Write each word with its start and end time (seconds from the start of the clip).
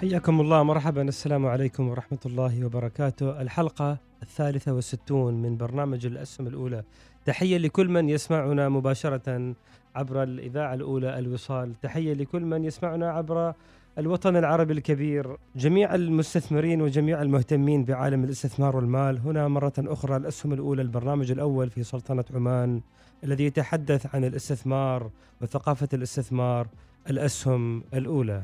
حياكم 0.00 0.40
الله 0.40 0.62
مرحبا. 0.62 1.02
السلام 1.02 1.46
عليكم 1.46 1.88
ورحمة 1.88 2.18
الله 2.26 2.64
وبركاته. 2.64 3.40
الحلقة 3.40 3.98
الثالثة 4.22 4.72
والستون 4.72 5.42
من 5.42 5.56
برنامج 5.56 6.06
الأسهم 6.06 6.46
الأولى. 6.46 6.82
تحية 7.26 7.58
لكل 7.58 7.88
من 7.88 8.08
يسمعنا 8.08 8.68
مباشرة 8.68 9.54
عبر 9.94 10.22
الإذاعة 10.22 10.74
الأولى 10.74 11.18
الوصال. 11.18 11.80
تحية 11.82 12.14
لكل 12.14 12.44
من 12.44 12.64
يسمعنا 12.64 13.10
عبر 13.10 13.54
الوطن 13.98 14.36
العربي 14.36 14.72
الكبير. 14.72 15.36
جميع 15.56 15.94
المستثمرين 15.94 16.82
وجميع 16.82 17.22
المهتمين 17.22 17.84
بعالم 17.84 18.24
الاستثمار 18.24 18.76
والمال. 18.76 19.18
هنا 19.18 19.48
مرة 19.48 19.72
أخرى 19.78 20.16
الأسهم 20.16 20.52
الأولى 20.52 20.82
البرنامج 20.82 21.30
الأول 21.30 21.70
في 21.70 21.82
سلطنة 21.82 22.24
عمان 22.34 22.80
الذي 23.24 23.44
يتحدث 23.44 24.14
عن 24.14 24.24
الاستثمار 24.24 25.10
وثقافة 25.42 25.88
الاستثمار 25.92 26.66
الأسهم 27.10 27.82
الأولى. 27.94 28.42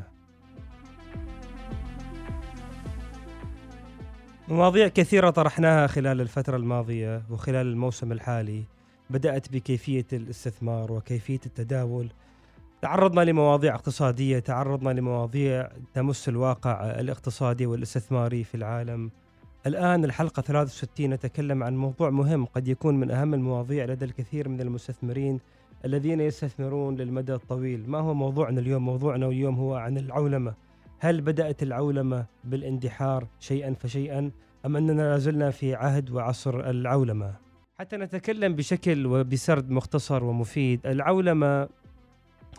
مواضيع 4.48 4.88
كثيرة 4.88 5.30
طرحناها 5.30 5.86
خلال 5.86 6.20
الفترة 6.20 6.56
الماضية 6.56 7.22
وخلال 7.30 7.66
الموسم 7.66 8.12
الحالي. 8.12 8.62
بدأت 9.10 9.52
بكيفية 9.52 10.06
الاستثمار 10.12 10.92
وكيفية 10.92 11.40
التداول. 11.46 12.08
تعرضنا 12.82 13.20
لمواضيع 13.20 13.74
اقتصادية 13.74 14.38
تعرضنا 14.38 14.90
لمواضيع 14.90 15.68
تمس 15.94 16.28
الواقع 16.28 16.84
الاقتصادي 17.00 17.66
والاستثماري 17.66 18.44
في 18.44 18.54
العالم. 18.54 19.10
الآن 19.66 20.04
الحلقة 20.04 20.42
63 20.42 21.10
نتكلم 21.10 21.62
عن 21.62 21.76
موضوع 21.76 22.10
مهم 22.10 22.44
قد 22.44 22.68
يكون 22.68 23.00
من 23.00 23.10
أهم 23.10 23.34
المواضيع 23.34 23.84
لدى 23.84 24.04
الكثير 24.04 24.48
من 24.48 24.60
المستثمرين 24.60 25.40
الذين 25.84 26.20
يستثمرون 26.20 26.96
للمدى 26.96 27.34
الطويل. 27.34 27.90
ما 27.90 27.98
هو 27.98 28.14
موضوعنا 28.14 28.60
اليوم؟ 28.60 28.84
موضوعنا 28.84 29.26
اليوم 29.26 29.54
هو 29.56 29.74
عن 29.74 29.98
العولمة. 29.98 30.65
هل 30.98 31.20
بدأت 31.20 31.62
العولمة 31.62 32.26
بالاندحار 32.44 33.26
شيئا 33.40 33.74
فشيئا 33.74 34.30
أم 34.66 34.76
أننا 34.76 35.02
لازلنا 35.02 35.50
في 35.50 35.74
عهد 35.74 36.10
وعصر 36.10 36.70
العولمة؟ 36.70 37.34
حتى 37.78 37.96
نتكلم 37.96 38.54
بشكل 38.54 39.06
وبسرد 39.06 39.70
مختصر 39.70 40.24
ومفيد 40.24 40.86
العولمة 40.86 41.68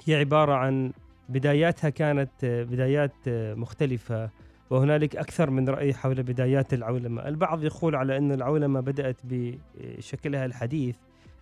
هي 0.06 0.16
عبارة 0.16 0.54
عن 0.54 0.92
بداياتها 1.30 1.90
كانت 1.90 2.30
بدايات 2.44 3.14
مختلفة 3.30 4.30
وهنالك 4.70 5.16
أكثر 5.16 5.50
من 5.50 5.70
رأي 5.70 5.94
حول 5.94 6.24
بدايات 6.24 6.74
العولمة. 6.74 7.28
البعض 7.28 7.64
يقول 7.64 7.96
على 7.96 8.18
أن 8.18 8.32
العولمة 8.32 8.80
بدأت 8.80 9.18
بشكلها 9.24 10.46
الحديث 10.46 10.96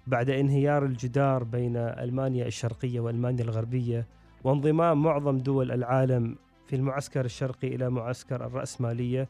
بعد 0.07 0.29
انهيار 0.29 0.85
الجدار 0.85 1.43
بين 1.43 1.77
ألمانيا 1.77 2.47
الشرقية 2.47 2.99
وألمانيا 2.99 3.43
الغربية 3.43 4.07
وانضمام 4.43 5.03
معظم 5.03 5.37
دول 5.37 5.71
العالم 5.71 6.35
في 6.67 6.75
المعسكر 6.75 7.25
الشرقي 7.25 7.67
إلى 7.67 7.89
معسكر 7.89 8.45
الرأسمالية 8.45 9.27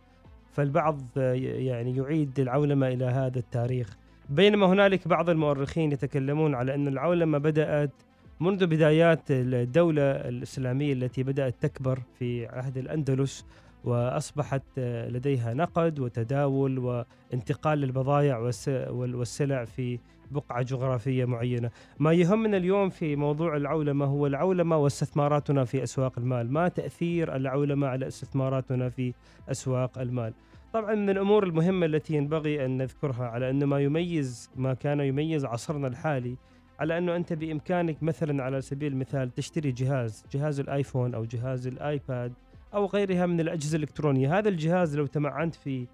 فالبعض 0.51 1.01
يعني 1.17 1.97
يعيد 1.97 2.39
العولمة 2.39 2.87
إلى 2.87 3.05
هذا 3.05 3.39
التاريخ. 3.39 3.97
بينما 4.29 4.65
هنالك 4.65 5.07
بعض 5.07 5.29
المؤرخين 5.29 5.91
يتكلمون 5.91 6.55
على 6.55 6.75
أن 6.75 6.87
العولمة 6.87 7.37
بدأت 7.37 7.91
منذ 8.39 8.67
بدايات 8.67 9.21
الدولة 9.29 10.01
الإسلامية 10.11 10.93
التي 10.93 11.23
بدأت 11.23 11.55
تكبر 11.61 11.99
في 12.19 12.45
عهد 12.45 12.77
الأندلس. 12.77 13.45
وأصبحت 13.85 14.63
لديها 15.09 15.53
نقد 15.53 15.99
وتداول 15.99 16.79
وانتقال 16.79 17.79
للبضائع 17.79 18.51
والسلع 18.89 19.65
في 19.65 19.99
بقعة 20.31 20.61
جغرافية 20.61 21.25
معينة. 21.25 21.71
ما 21.99 22.13
يهمنا 22.13 22.57
اليوم 22.57 22.89
في 22.89 23.15
موضوع 23.15 23.57
العولمة 23.57 24.05
هو 24.05 24.27
العولمة 24.27 24.77
واستثماراتنا 24.77 25.65
في 25.65 25.83
أسواق 25.83 26.19
المال. 26.19 26.51
ما 26.51 26.67
تأثير 26.67 27.35
العولمة 27.35 27.87
على 27.87 28.07
استثماراتنا 28.07 28.89
في 28.89 29.13
أسواق 29.51 29.97
المال؟ 29.97 30.33
طبعا 30.73 30.95
من 30.95 31.09
الأمور 31.09 31.43
المهمة 31.43 31.85
التي 31.85 32.13
ينبغي 32.13 32.65
أن 32.65 32.77
نذكرها 32.77 33.25
على 33.27 33.49
أن 33.49 33.63
ما 33.63 33.79
يميز 33.79 34.49
ما 34.55 34.73
كان 34.73 34.99
يميز 34.99 35.45
عصرنا 35.45 35.87
الحالي 35.87 36.35
على 36.79 36.97
أنه 36.97 37.15
أنت 37.15 37.33
بإمكانك 37.33 38.03
مثلا 38.03 38.43
على 38.43 38.61
سبيل 38.61 38.93
المثال 38.93 39.35
تشتري 39.35 39.71
جهاز 39.71 40.25
جهاز 40.31 40.59
الآيفون 40.59 41.15
أو 41.15 41.25
جهاز 41.25 41.67
الآيباد 41.67 42.33
أو 42.75 42.85
غيرها 42.85 43.25
من 43.25 43.39
الأجهزة 43.39 43.75
الإلكترونية. 43.75 44.37
هذا 44.37 44.49
الجهاز 44.49 44.97
لو 44.97 45.05
تمعنت 45.05 45.55
فيه 45.55 45.85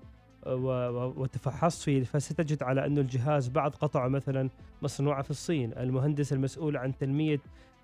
وتفحصت 1.17 1.83
فيه 1.83 2.03
فستجد 2.03 2.63
على 2.63 2.85
أن 2.85 2.97
الجهاز 2.97 3.49
بعد 3.49 3.75
قطعه 3.75 4.07
مثلا 4.07 4.49
مصنوعة 4.81 5.21
في 5.21 5.31
الصين. 5.31 5.73
المهندس 5.77 6.33
المسؤول 6.33 6.77
عن 6.77 6.97
تنمية 6.97 7.39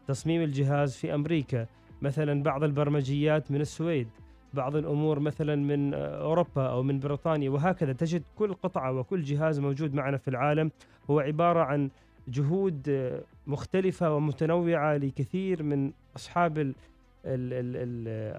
تصميم 0.08 0.42
الجهاز 0.42 0.96
في 0.96 1.14
أمريكا. 1.14 1.68
مثلا 2.02 2.44
بعض 2.44 2.64
البرمجيات 2.64 3.52
من 3.52 3.62
السويد. 3.62 4.08
بعض 4.54 4.76
الأمور 4.76 5.20
مثلا 5.20 5.56
من 5.56 5.94
أوروبا 5.94 6.68
أو 6.68 6.84
من 6.84 7.00
بريطانيا. 7.00 7.50
وهكذا 7.50 7.94
تجد 7.94 8.24
كل 8.36 8.54
قطعة 8.54 8.92
وكل 8.92 9.22
جهاز 9.22 9.60
موجود 9.60 9.94
معنا 9.94 10.18
في 10.18 10.28
العالم. 10.28 10.72
هو 11.10 11.20
عبارة 11.20 11.60
عن 11.60 11.90
جهود 12.28 13.12
مختلفة 13.48 14.16
ومتنوعة 14.16 14.98
لكثير 14.98 15.64
من 15.64 15.92
أصحاب 16.16 16.74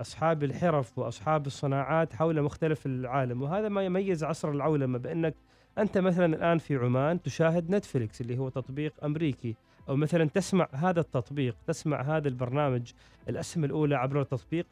أصحاب 0.00 0.44
الحرف 0.44 0.98
وأصحاب 0.98 1.46
الصناعات 1.46 2.14
حول 2.14 2.42
مختلف 2.42 2.86
العالم. 2.86 3.42
وهذا 3.42 3.68
ما 3.68 3.82
يميز 3.82 4.24
عصر 4.24 4.50
العولمة 4.50 4.98
بأنك 4.98 5.34
أنت 5.78 5.98
مثلا 5.98 6.36
الآن 6.36 6.58
في 6.58 6.76
عمان 6.76 7.22
تشاهد 7.22 7.70
نتفليكس 7.70 8.20
اللي 8.20 8.38
هو 8.38 8.48
تطبيق 8.48 9.04
أمريكي. 9.04 9.54
أو 9.88 9.96
مثلا 9.96 10.24
تسمع 10.24 10.68
هذا 10.72 11.00
التطبيق 11.00 11.56
تسمع 11.66 12.02
هذا 12.02 12.28
البرنامج 12.28 12.92
الأسهم 13.28 13.64
الأولى 13.64 13.94
عبر 13.94 14.22
تطبيق 14.22 14.66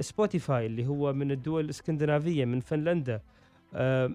سبوتيفاي 0.00 0.66
اللي 0.66 0.86
هو 0.86 1.12
من 1.12 1.30
الدول 1.30 1.64
الإسكندنافية 1.64 2.44
من 2.44 2.60
فنلندا. 2.60 3.20
آه 3.74 4.10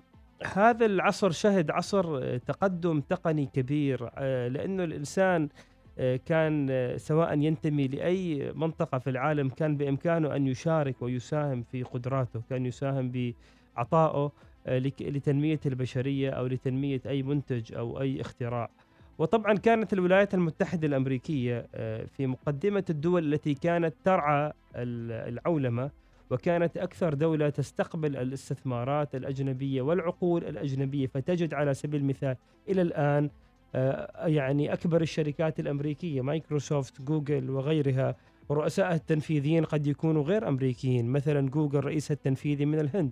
هذا 0.54 0.86
العصر 0.86 1.32
شهد 1.32 1.72
عصر 1.72 2.38
تقدم 2.38 3.02
تقني 3.02 3.46
كبير. 3.46 4.10
آه 4.16 4.48
لأنه 4.48 4.84
الإنسان 4.84 5.50
كان 5.98 6.68
آه، 6.72 6.98
سواء 6.98 7.40
ينتمي 7.40 7.88
لأي 7.88 8.52
منطقة 8.56 8.98
في 9.00 9.10
العالم 9.10 9.50
كان 9.50 9.78
بإمكانه 9.78 10.36
أن 10.36 10.48
يشارك 10.48 11.02
ويساهم 11.02 11.64
في 11.64 11.84
قدراته 11.84 12.42
كان 12.50 12.66
يساهم 12.66 13.12
بعطائه 13.12 14.32
آه، 14.68 14.80
لتنمية 14.80 15.60
البشرية 15.66 16.30
أو 16.30 16.48
لتنمية 16.48 17.02
أي 17.06 17.24
منتج 17.24 17.74
أو 17.74 18.02
أي 18.02 18.22
اختراع. 18.22 18.70
وطبعا 19.18 19.54
كانت 19.54 19.94
الولايات 19.94 20.34
المتحدة 20.34 20.88
الأمريكية 20.88 21.68
آه، 21.76 22.06
في 22.06 22.28
مقدمة 22.28 22.84
الدول 22.90 23.34
التي 23.34 23.54
كانت 23.54 23.94
ترعى 24.04 24.54
العولمة 24.76 25.92
وكانت 26.32 26.78
أكثر 26.78 27.14
دولة 27.14 27.50
تستقبل 27.50 28.16
الاستثمارات 28.16 29.16
الأجنبية 29.16 29.82
والعقول 29.82 30.44
الأجنبية 30.46 31.08
فتجد 31.08 31.54
على 31.54 31.74
سبيل 31.74 32.02
المثال 32.02 32.36
إلى 32.70 32.82
الآن 32.82 33.24
آه، 33.26 33.30
يعني 33.74 34.74
أكبر 34.74 35.02
الشركات 35.02 35.60
الأمريكية 35.60 36.22
مايكروسوفت 36.22 37.02
جوجل 37.02 37.50
وغيرها 37.50 38.16
ورؤساء 38.50 38.94
التنفيذيين 38.94 39.66
قد 39.66 39.88
يكونوا 39.88 40.24
غير 40.24 40.48
أمريكيين 40.48 41.06
مثلا 41.06 41.50
جوجل 41.50 41.80
رئيسها 41.80 42.16
التنفيذي 42.16 42.66
من 42.66 42.80
الهند. 42.80 43.12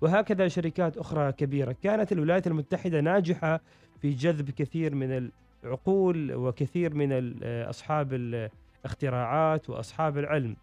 وهكذا 0.00 0.48
شركات 0.48 0.98
أخرى 0.98 1.32
كبيرة. 1.32 1.76
كانت 1.82 2.12
الولايات 2.12 2.46
المتحدة 2.46 3.00
ناجحة 3.00 3.60
في 4.00 4.10
جذب 4.10 4.50
كثير 4.50 4.94
من 4.94 5.30
العقول 5.64 6.34
وكثير 6.34 6.94
من 6.94 7.42
أصحاب 7.44 8.12
الاختراعات 8.12 9.70
وأصحاب 9.70 10.18
العلم. 10.18 10.56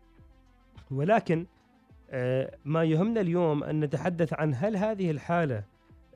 ولكن 0.91 1.45
آه، 2.09 2.51
ما 2.65 2.83
يهمنا 2.83 3.21
اليوم 3.21 3.63
أن 3.63 3.79
نتحدث 3.79 4.33
عن 4.33 4.53
هل 4.55 4.77
هذه 4.77 5.11
الحالة 5.11 5.63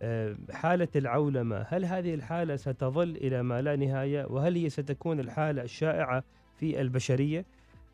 آه، 0.02 0.36
حالة 0.52 0.88
العولمة 0.96 1.66
هل 1.70 1.86
هذه 1.86 2.14
الحالة 2.14 2.56
ستظل 2.56 3.10
إلى 3.10 3.44
ما 3.44 3.62
لا 3.62 3.76
نهاية؟ 3.76 4.26
وهل 4.26 4.56
هي 4.56 4.70
ستكون 4.70 5.20
الحالة 5.20 5.62
الشائعة 5.62 6.24
في 6.56 6.82
البشرية؟ 6.82 7.46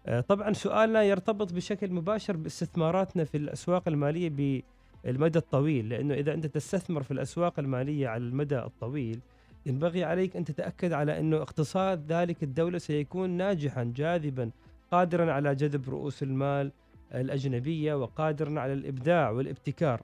آه، 0.08 0.20
طبعا 0.20 0.54
سؤالنا 0.54 1.04
يرتبط 1.04 1.54
بشكل 1.54 1.92
مباشر 1.92 2.38
باستثماراتنا 2.38 3.24
في 3.24 3.38
الأسواق 3.38 3.88
المالية 3.88 4.62
بالمدى 5.04 5.40
الطويل 5.40 5.90
لأنه 5.90 6.14
إذا 6.14 6.34
أنت 6.34 6.46
تستثمر 6.46 7.04
في 7.04 7.12
الأسواق 7.12 7.60
المالية 7.60 8.08
على 8.08 8.24
المدى 8.24 8.60
الطويل 8.60 9.20
ينبغي 9.66 10.04
عليك 10.04 10.36
أن 10.36 10.44
تتأكد 10.46 10.94
على 10.94 11.20
أنه 11.20 11.38
اقتصاد 11.38 12.12
ذلك 12.12 12.44
الدولة 12.44 12.78
سيكون 12.78 13.30
ناجحا 13.30 13.94
جاذبا 13.96 14.52
قادرا 14.92 15.32
على 15.32 15.56
جذب 15.56 15.90
رؤوس 15.90 16.24
المال 16.24 16.72
الأجنبية 17.16 17.94
وقادرا 17.94 18.60
على 18.60 18.74
الإبداع 18.74 19.30
والابتكار. 19.30 20.02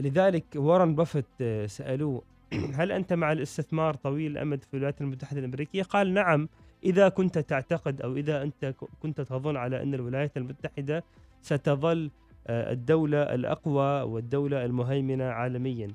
لذلك 0.00 0.44
وارن 0.56 0.94
بافت 0.94 1.26
آه، 1.40 1.66
سألوه 1.66 2.22
هل 2.78 2.92
أنت 2.92 3.12
مع 3.12 3.32
الاستثمار 3.32 3.94
طويل 3.94 4.32
الأمد 4.32 4.64
في 4.64 4.74
الولايات 4.74 5.00
المتحدة 5.00 5.40
الأمريكية؟ 5.40 5.82
قال 5.82 6.14
نعم 6.14 6.48
إذا 6.84 7.08
كنت 7.08 7.38
تعتقد 7.38 8.02
أو 8.02 8.16
إذا 8.16 8.42
أنت 8.42 8.74
كنت 9.02 9.20
تظن 9.20 9.56
على 9.56 9.82
أن 9.82 9.94
الولايات 9.94 10.36
المتحدة 10.36 11.04
ستظل 11.42 12.10
آه، 12.46 12.72
الدولة 12.72 13.22
الأقوى 13.22 14.02
والدولة 14.02 14.64
المهيمنة 14.64 15.24
عالميا. 15.24 15.88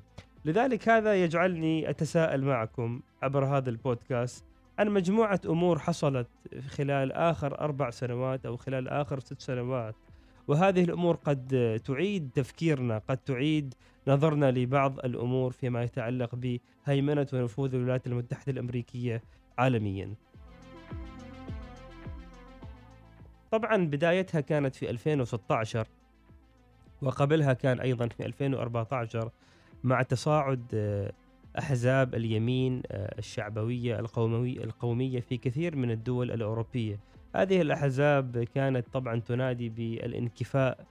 لذلك 0.44 0.88
هذا 0.88 1.14
يجعلني 1.14 1.90
أتساءل 1.90 2.44
معكم 2.44 3.00
عبر 3.22 3.44
هذا 3.44 3.70
البودكاست 3.70 4.44
عن 4.78 4.88
مجموعة 4.88 5.40
أمور 5.46 5.78
حصلت 5.78 6.28
خلال 6.68 7.12
آخر 7.12 7.60
أربع 7.60 7.90
سنوات 7.90 8.46
أو 8.46 8.56
خلال 8.56 8.88
آخر 8.88 9.20
ست 9.20 9.40
سنوات. 9.40 9.94
وهذه 10.50 10.84
الأمور 10.84 11.16
قد 11.16 11.80
تعيد 11.84 12.30
تفكيرنا 12.34 12.98
قد 13.08 13.16
تعيد 13.16 13.74
نظرنا 14.08 14.50
لبعض 14.50 14.98
الأمور 14.98 15.52
فيما 15.52 15.82
يتعلق 15.82 16.34
بهيمنة 16.34 17.26
ونفوذ 17.32 17.74
الولايات 17.74 18.06
المتحدة 18.06 18.52
الأمريكية 18.52 19.22
عالميا. 19.58 20.14
طبعا 23.50 23.76
بدايتها 23.76 24.40
كانت 24.40 24.74
في 24.74 24.90
2016 24.90 25.86
وقبلها 27.02 27.52
كان 27.52 27.80
أيضا 27.80 28.08
في 28.08 28.26
2014 28.26 29.30
مع 29.84 30.02
تصاعد 30.02 30.64
آه، 30.74 31.12
أحزاب 31.58 32.14
اليمين 32.14 32.82
آه، 32.90 33.18
الشعبوية 33.18 34.00
القومية 34.64 35.20
في 35.20 35.36
كثير 35.36 35.76
من 35.76 35.90
الدول 35.90 36.30
الأوروبية. 36.30 36.98
هذه 37.34 37.60
الأحزاب 37.60 38.44
كانت 38.54 38.86
طبعا 38.92 39.20
تنادي 39.20 39.68
بالانكفاء 39.68 40.86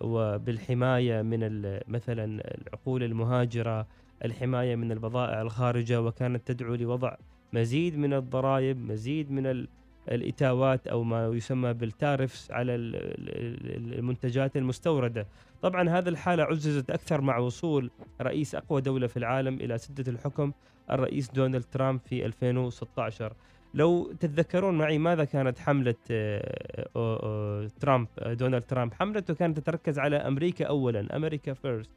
وبالحماية 0.00 1.22
من 1.22 1.40
مثلا 1.88 2.24
العقول 2.58 3.02
المهاجرة، 3.02 3.86
الحماية 4.24 4.76
من 4.76 4.92
البضائع 4.92 5.42
الخارجة 5.42 6.02
وكانت 6.02 6.52
تدعو 6.52 6.74
لوضع 6.74 7.16
مزيد 7.52 7.98
من 7.98 8.14
الضرائب، 8.14 8.78
مزيد 8.78 9.30
من 9.30 9.66
الإتاوات 10.08 10.86
أو 10.86 11.02
ما 11.02 11.26
يسمى 11.26 11.72
بالتارفس 11.72 12.50
على 12.50 12.74
المنتجات 12.74 14.56
المستوردة. 14.56 15.26
طبعا 15.62 15.88
هذه 15.88 16.08
الحالة 16.08 16.44
عززت 16.44 16.90
أكثر 16.90 17.20
مع 17.20 17.38
وصول 17.38 17.90
رئيس 18.20 18.54
أقوى 18.54 18.80
دولة 18.80 19.06
في 19.06 19.16
العالم 19.16 19.54
إلى 19.54 19.78
سدة 19.78 20.12
الحكم 20.12 20.52
الرئيس 20.90 21.30
دونالد 21.30 21.64
ترامب 21.64 22.00
في 22.00 22.26
2016. 22.26 23.32
لو 23.74 24.12
تتذكرون 24.20 24.78
معي 24.78 24.98
ماذا 24.98 25.24
كانت 25.24 25.58
حملة 25.58 25.94
آه، 26.10 27.68
ترامب 27.80 28.08
دونالد 28.26 28.62
ترامب؟ 28.62 28.94
حملته 28.94 29.34
كانت 29.34 29.58
تتركز 29.58 29.98
على 29.98 30.16
أمريكا 30.16 30.64
أولا 30.64 31.16
America 31.16 31.52
First 31.52 31.90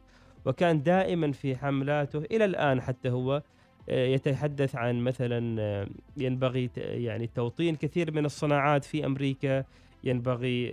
وكان 0.46 0.84
دائما 0.84 1.32
في 1.32 1.56
حملاته 1.56 2.18
إلى 2.20 2.46
الآن 2.46 2.82
حتى 2.82 3.10
هو 3.10 3.42
آه، 3.90 4.06
يتحدث 4.08 4.76
عن 4.76 5.00
مثلا 5.00 5.62
آه، 5.62 5.88
ينبغي 6.18 6.70
يعني 6.78 7.28
توطين 7.28 7.76
كثير 7.76 8.12
من 8.12 8.26
الصناعات 8.26 8.86
في 8.86 9.06
أمريكا 9.06 9.64
ينبغي 10.04 10.66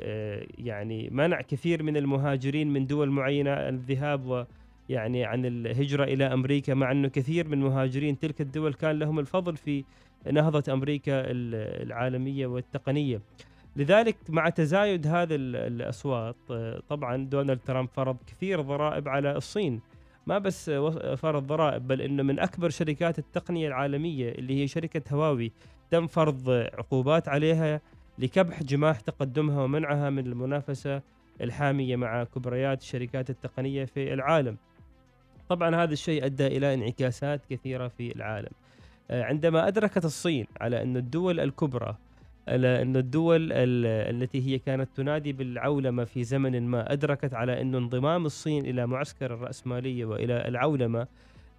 يعني 0.58 1.10
منع 1.10 1.40
كثير 1.40 1.82
من 1.82 1.96
المهاجرين 1.96 2.72
من 2.72 2.86
دول 2.86 3.10
معينة 3.10 3.50
الذهاب 3.50 4.26
و 4.26 4.44
يعني 4.88 5.24
عن 5.24 5.46
الهجرة 5.46 6.04
إلى 6.04 6.24
أمريكا 6.24 6.74
مع 6.74 6.92
إنه 6.92 7.08
كثير 7.08 7.48
من 7.48 7.60
مهاجرين 7.60 8.18
تلك 8.18 8.40
الدول 8.40 8.74
كان 8.74 8.98
لهم 8.98 9.18
الفضل 9.18 9.56
في 9.56 9.84
نهضة 10.30 10.72
أمريكا 10.72 11.22
العالمية 11.82 12.46
والتقنية 12.46 13.20
لذلك 13.76 14.16
مع 14.28 14.48
تزايد 14.48 15.06
هذه 15.06 15.34
الأصوات 15.34 16.36
طبعا 16.88 17.16
دونالد 17.16 17.60
ترامب 17.66 17.88
فرض 17.88 18.16
كثير 18.26 18.60
ضرائب 18.60 19.08
على 19.08 19.36
الصين 19.36 19.80
ما 20.26 20.38
بس 20.38 20.70
فرض 21.16 21.46
ضرائب 21.46 21.88
بل 21.88 22.00
إنه 22.00 22.22
من 22.22 22.38
أكبر 22.38 22.70
شركات 22.70 23.18
التقنية 23.18 23.68
العالمية 23.68 24.32
اللي 24.32 24.62
هي 24.62 24.66
شركة 24.66 25.02
هواوي 25.14 25.52
تم 25.90 26.06
فرض 26.06 26.50
عقوبات 26.50 27.28
عليها 27.28 27.80
لكبح 28.18 28.62
جماح 28.62 29.00
تقدمها 29.00 29.62
ومنعها 29.62 30.10
من 30.10 30.26
المنافسة 30.26 31.02
الحامية 31.40 31.96
مع 31.96 32.24
كبريات 32.24 32.80
الشركات 32.80 33.30
التقنية 33.30 33.84
في 33.84 34.12
العالم. 34.12 34.56
طبعا 35.48 35.76
هذا 35.76 35.92
الشيء 35.92 36.24
أدى 36.24 36.46
إلى 36.46 36.74
انعكاسات 36.74 37.46
كثيرة 37.50 37.88
في 37.88 38.16
العالم. 38.16 38.52
آه، 39.12 39.22
عندما 39.22 39.68
أدركت 39.68 40.04
الصين 40.04 40.46
على 40.60 40.82
أن 40.82 40.96
الدول 40.96 41.40
الكبرى 41.40 41.96
على 42.48 42.82
أن 42.82 42.96
الدول 42.96 43.52
التي 43.52 44.46
هي 44.46 44.58
كانت 44.58 44.88
تنادي 44.96 45.32
بالعولمة 45.32 46.04
في 46.04 46.24
زمن 46.24 46.62
ما 46.62 46.92
أدركت 46.92 47.34
على 47.34 47.60
أن 47.60 47.74
انضمام 47.74 48.26
الصين 48.26 48.66
إلى 48.66 48.86
معسكر 48.86 49.34
الرأسمالية 49.34 50.04
وإلى 50.04 50.48
العولمة 50.48 51.06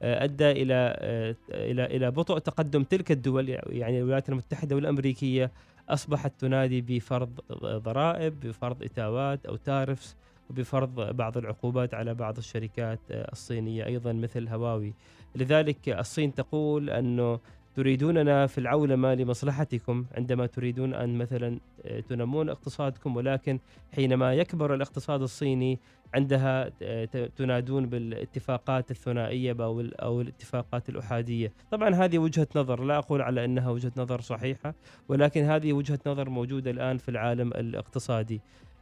آه، 0.01 0.23
أدى 0.23 0.51
إلى 0.51 0.95
آه، 0.99 1.35
إلى 1.51 1.85
إلى 1.85 2.11
بطء 2.11 2.37
تقدم 2.37 2.83
تلك 2.83 3.11
الدول 3.11 3.49
يعني 3.49 3.99
الولايات 3.99 4.29
المتحدة 4.29 4.75
والأمريكية 4.75 5.51
أصبحت 5.89 6.31
تنادي 6.39 6.81
بفرض 6.81 7.39
ضرائب 7.63 8.39
بفرض 8.39 8.83
إتاوات 8.83 9.45
أو 9.45 9.55
تارفس 9.55 10.15
وبفرض 10.49 11.15
بعض 11.15 11.37
العقوبات 11.37 11.93
على 11.93 12.13
بعض 12.13 12.37
الشركات 12.37 12.99
الصينية. 13.11 13.85
أيضا 13.85 14.13
مثل 14.13 14.47
هواوي. 14.47 14.93
لذلك 15.35 15.89
الصين 15.89 16.33
تقول 16.33 16.89
أنه 16.89 17.39
تريدوننا 17.75 18.47
في 18.47 18.57
العولمة 18.57 19.13
لمصلحتكم 19.13 20.05
عندما 20.17 20.45
تريدون 20.45 20.93
أن 20.93 21.17
مثلا 21.17 21.59
آه، 21.85 21.99
تنمون 21.99 22.49
اقتصادكم 22.49 23.15
ولكن 23.15 23.59
حينما 23.95 24.33
يكبر 24.33 24.73
الاقتصاد 24.73 25.21
الصيني 25.21 25.79
عندها 26.13 26.71
آه، 26.81 27.05
تنادون 27.35 27.85
بالاتفاقات 27.85 28.91
الثنائية 28.91 29.55
أو 29.59 30.21
الاتفاقات 30.21 30.89
الأحادية. 30.89 31.53
طبعا 31.71 31.95
هذه 31.95 32.17
وجهة 32.17 32.47
نظر 32.55 32.83
لا 32.83 32.97
أقول 32.97 33.21
على 33.21 33.45
أنها 33.45 33.69
وجهة 33.69 33.91
نظر 33.97 34.21
صحيحة 34.21 34.75
ولكن 35.09 35.43
هذه 35.43 35.73
وجهة 35.73 35.99
نظر 36.05 36.29
موجودة 36.29 36.71
الآن 36.71 36.97
في 36.97 37.09
العالم 37.09 37.47
الاقتصادي. 37.47 38.41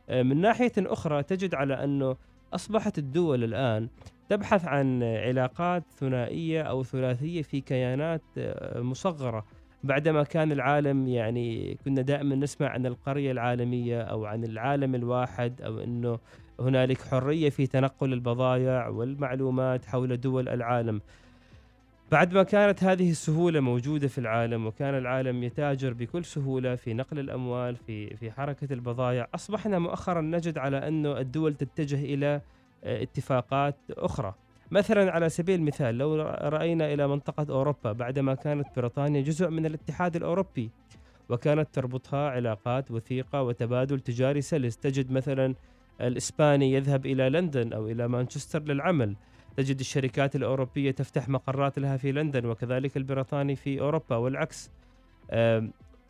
آه، 0.09 0.23
من 0.23 0.41
ناحية 0.41 0.73
أخرى 0.77 1.23
تجد 1.23 1.55
على 1.55 1.83
أنه 1.83 2.15
أصبحت 2.53 2.97
الدول 2.97 3.43
الآن 3.43 3.89
تبحث 4.31 4.65
عن 4.65 5.03
علاقات 5.03 5.83
ثنائية 5.99 6.61
أو 6.61 6.83
ثلاثية 6.83 7.41
في 7.41 7.61
كيانات 7.61 8.21
آه، 8.37 8.81
مصغرة 8.81 9.45
بعدما 9.83 10.23
كان 10.23 10.51
العالم 10.51 11.07
يعني 11.07 11.77
كنا 11.85 12.01
دائما 12.01 12.35
نسمع 12.35 12.67
عن 12.67 12.85
القرية 12.85 13.31
العالمية 13.31 14.01
أو 14.01 14.25
عن 14.25 14.43
العالم 14.43 14.95
الواحد 14.95 15.61
أو 15.61 15.79
إنه 15.79 16.19
هنالك 16.59 17.01
حرية 17.01 17.49
في 17.49 17.67
تنقل 17.67 18.13
البضائع 18.13 18.87
والمعلومات 18.87 19.85
حول 19.85 20.21
دول 20.21 20.49
العالم. 20.49 21.01
بعد 22.11 22.33
ما 22.33 22.43
كانت 22.43 22.83
هذه 22.83 23.11
السهولة 23.11 23.59
موجودة 23.59 24.07
في 24.07 24.17
العالم 24.17 24.65
وكان 24.65 24.97
العالم 24.97 25.43
يتاجر 25.43 25.93
بكل 25.93 26.25
سهولة 26.25 26.75
في 26.75 26.93
نقل 26.93 27.19
الأموال 27.19 27.75
في 27.75 28.15
في 28.15 28.31
حركة 28.31 28.73
البضائع، 28.73 29.27
أصبحنا 29.35 29.79
مؤخرا 29.79 30.21
نجد 30.21 30.57
على 30.57 30.87
أنه 30.87 31.17
الدول 31.17 31.53
تتجه 31.53 32.05
إلى 32.05 32.41
اتفاقات 32.83 33.75
أخرى. 33.91 34.35
مثلا 34.71 35.11
على 35.11 35.29
سبيل 35.29 35.59
المثال 35.59 35.97
لو 35.97 36.15
رأينا 36.41 36.93
إلى 36.93 37.07
منطقة 37.07 37.45
أوروبا 37.49 37.91
بعدما 37.91 38.33
كانت 38.33 38.67
بريطانيا 38.75 39.21
جزء 39.21 39.49
من 39.49 39.65
الاتحاد 39.65 40.15
الأوروبي 40.15 40.71
وكانت 41.29 41.67
تربطها 41.73 42.29
علاقات 42.29 42.91
وثيقة 42.91 43.41
وتبادل 43.41 43.99
تجاري 43.99 44.41
سلس. 44.41 44.77
تجد 44.77 45.11
مثلا 45.11 45.55
الإسباني 46.01 46.73
يذهب 46.73 47.05
إلى 47.05 47.29
لندن 47.29 47.73
أو 47.73 47.87
إلى 47.87 48.07
مانشستر 48.07 48.63
للعمل. 48.63 49.15
تجد 49.57 49.79
الشركات 49.79 50.35
الأوروبية 50.35 50.91
تفتح 50.91 51.29
مقرات 51.29 51.79
لها 51.79 51.97
في 51.97 52.11
لندن 52.11 52.45
وكذلك 52.45 52.97
البريطاني 52.97 53.55
في 53.55 53.79
أوروبا. 53.79 54.15
والعكس 54.15 54.71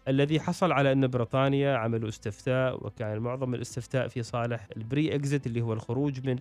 الذي 0.07 0.39
حصل 0.39 0.71
على 0.71 0.91
أن 0.91 1.07
بريطانيا 1.07 1.75
عملوا 1.75 2.09
استفتاء 2.09 2.85
وكان 2.85 3.19
معظم 3.19 3.53
الاستفتاء 3.53 4.07
في 4.07 4.23
صالح 4.23 4.67
البري 4.77 5.15
إكزيت 5.15 5.47
اللي 5.47 5.61
هو 5.61 5.73
الخروج 5.73 6.27
من 6.27 6.35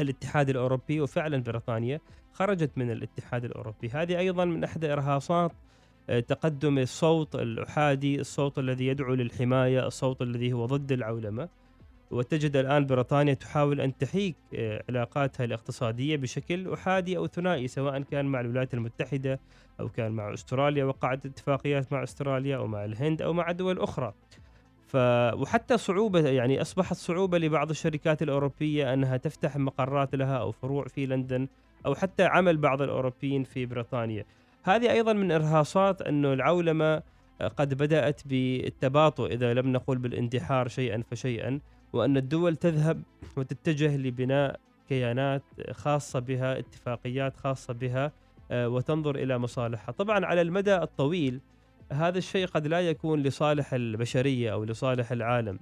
الاتحاد 0.00 0.50
الأوروبي 0.50 1.00
وفعلا 1.00 1.42
بريطانيا 1.42 2.00
خرجت 2.32 2.70
من 2.76 2.90
الاتحاد 2.90 3.44
الأوروبي. 3.44 3.88
هذه 3.88 4.18
أيضا 4.18 4.44
من 4.44 4.64
إحدى 4.64 4.92
إرهاصات 4.92 5.52
آه، 6.10 6.20
تقدم 6.20 6.78
الصوت 6.78 7.34
الأحادي 7.34 8.20
الصوت 8.20 8.58
الذي 8.58 8.86
يدعو 8.86 9.14
للحماية 9.14 9.86
الصوت 9.86 10.22
الذي 10.22 10.52
هو 10.52 10.66
ضد 10.66 10.92
العولمة. 10.92 11.48
وتجد 12.10 12.56
الآن 12.56 12.86
بريطانيا 12.86 13.34
تحاول 13.34 13.80
أن 13.80 13.98
تحيك 13.98 14.36
آه، 14.54 14.84
علاقاتها 14.88 15.44
الاقتصادية 15.44 16.16
بشكل 16.16 16.72
أحادي 16.72 17.16
أو 17.16 17.26
ثنائي 17.26 17.68
سواء 17.68 18.02
كان 18.02 18.26
مع 18.26 18.40
الولايات 18.40 18.74
المتحدة 18.74 19.40
أو 19.80 19.88
كان 19.88 20.12
مع 20.12 20.34
أستراليا 20.34 20.84
وقعت 20.84 21.26
اتفاقيات 21.26 21.92
مع 21.92 22.02
أستراليا 22.02 22.56
أو 22.56 22.66
مع 22.66 22.84
الهند 22.84 23.22
أو 23.22 23.32
مع 23.32 23.50
دول 23.52 23.78
أخرى. 23.78 24.14
ف 24.88 24.96
وحتى 25.34 25.78
صعوبة 25.78 26.28
يعني 26.28 26.60
أصبحت 26.60 26.96
صعوبة 26.96 27.38
لبعض 27.38 27.70
الشركات 27.70 28.22
الأوروبية 28.22 28.94
أنها 28.94 29.16
تفتح 29.16 29.56
مقرات 29.56 30.14
لها 30.14 30.36
أو 30.36 30.52
فروع 30.52 30.84
في 30.84 31.06
لندن 31.06 31.48
أو 31.86 31.94
حتى 31.94 32.24
عمل 32.24 32.56
بعض 32.56 32.82
الأوروبيين 32.82 33.44
في 33.44 33.66
بريطانيا. 33.66 34.24
هذه 34.62 34.92
أيضا 34.92 35.12
من 35.12 35.32
إرهاصات 35.32 36.02
أنه 36.02 36.32
العولمة 36.32 37.02
قد 37.56 37.74
بدأت 37.74 38.20
بالتباطؤ 38.26 39.26
إذا 39.26 39.54
لم 39.54 39.72
نقل 39.72 39.98
بالاندحار 39.98 40.68
شيئا 40.68 41.02
فشيئا 41.10 41.60
وأن 41.92 42.16
الدول 42.16 42.56
تذهب 42.56 43.02
وتتجه 43.36 43.96
لبناء 43.96 44.60
كيانات 44.88 45.42
خاصة 45.70 46.18
بها 46.18 46.58
اتفاقيات 46.58 47.36
خاصة 47.36 47.74
بها 47.74 48.12
آه، 48.50 48.68
وتنظر 48.68 49.16
إلى 49.16 49.38
مصالحها. 49.38 49.92
طبعا 49.92 50.26
على 50.26 50.40
المدى 50.40 50.76
الطويل 50.76 51.40
هذا 51.92 52.18
الشيء 52.18 52.46
قد 52.46 52.66
لا 52.66 52.80
يكون 52.80 53.22
لصالح 53.22 53.74
البشرية 53.74 54.52
أو 54.52 54.64
لصالح 54.64 55.12
العالم. 55.12 55.58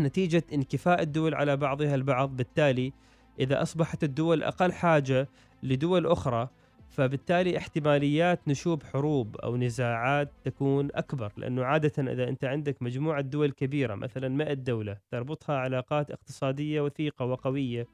نتيجة 0.00 0.42
انكفاء 0.52 1.02
الدول 1.02 1.34
على 1.34 1.56
بعضها 1.56 1.94
البعض 1.94 2.36
بالتالي 2.36 2.92
إذا 3.40 3.62
أصبحت 3.62 4.04
الدول 4.04 4.42
أقل 4.42 4.72
حاجة 4.72 5.28
لدول 5.62 6.06
أخرى 6.06 6.48
فبالتالي 6.90 7.58
احتماليات 7.58 8.48
نشوب 8.48 8.82
حروب 8.82 9.36
أو 9.36 9.56
نزاعات 9.56 10.32
تكون 10.44 10.88
أكبر. 10.94 11.32
لأنه 11.36 11.64
عادة 11.64 12.12
إذا 12.12 12.28
أنت 12.28 12.44
عندك 12.44 12.82
مجموعة 12.82 13.20
دول 13.20 13.50
كبيرة 13.50 13.94
مثلا 13.94 14.28
100 14.28 14.52
دولة 14.52 14.96
تربطها 15.10 15.56
علاقات 15.56 16.10
اقتصادية 16.10 16.80
وثيقة 16.80 17.24
وقوية 17.24 17.86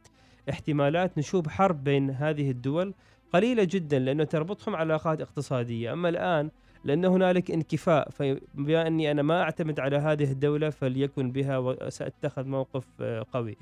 احتمالات 0.50 1.19
نشوب 1.19 1.49
حرب 1.49 1.85
بين 1.85 2.11
هذه 2.11 2.50
الدول 2.50 2.95
قليلة 3.33 3.64
جدا 3.64 3.99
لأنه 3.99 4.25
تربطهم 4.25 4.76
علاقات 4.76 5.21
اقتصادية. 5.21 5.92
أما 5.92 6.09
الآن 6.09 6.50
لأن 6.84 7.04
هنالك 7.04 7.50
انكفاء 7.50 8.10
فبما 8.10 8.87
أني 8.87 9.10
أنا 9.10 9.22
ما 9.22 9.42
أعتمد 9.42 9.80
على 9.80 9.96
هذه 9.96 10.30
الدولة 10.32 10.70
فليكن 10.70 11.30
بها 11.32 11.58
وساتخذ 11.58 12.46
موقف 12.46 12.87
آه، 13.00 13.26
قوي. 13.32 13.56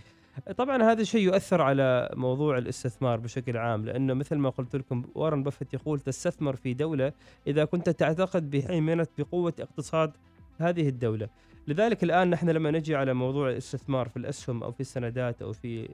طبعا 0.57 0.83
هذا 0.83 1.03
الشيء 1.03 1.21
يؤثر 1.21 1.63
على 1.63 2.11
موضوع 2.15 2.59
الاستثمار 2.59 3.21
بشكل 3.21 3.57
عام 3.57 3.85
لأنه 3.85 4.15
مثل 4.15 4.37
ما 4.37 4.51
قلت 4.51 4.77
لكم 4.77 5.05
وارن 5.15 5.43
بافيت 5.43 5.75
يقول 5.75 6.01
تستثمر 6.01 6.57
في 6.57 6.75
دولة 6.75 7.13
إذا 7.47 7.65
كنت 7.65 7.91
تعتقد 7.91 8.51
بهيمنه 8.51 9.07
بقوة 9.19 9.55
اقتصاد 9.61 10.17
هذه 10.59 10.89
الدولة. 10.89 11.29
لذلك 11.69 12.05
الآن 12.05 12.31
نحن 12.31 12.51
لما 12.51 12.71
نجي 12.71 12.97
على 12.97 13.15
موضوع 13.15 13.51
الاستثمار 13.51 14.09
في 14.09 14.17
الأسهم 14.17 14.63
أو 14.63 14.73
في 14.73 14.81
السندات 14.81 15.43
أو 15.43 15.53
في 15.53 15.89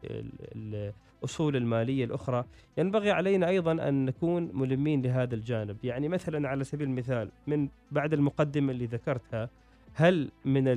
الأصول 1.25 1.57
المالية 1.57 2.05
الأخرى 2.05 2.45
ينبغي 2.79 3.11
علينا 3.11 3.49
أيضا 3.49 3.73
أن 3.73 4.05
نكون 4.05 4.51
ملمين 4.53 5.03
لهذا 5.03 5.35
الجانب. 5.35 5.77
يعني 5.85 6.09
مثلا 6.09 6.49
على 6.49 6.65
سبيل 6.65 6.89
المثال 6.89 7.31
من 7.47 7.69
بعد 7.91 8.13
المقدمة 8.13 8.73
اللي 8.73 8.87
ذكرتها 8.87 9.51
هل 9.95 10.31
من 10.45 10.69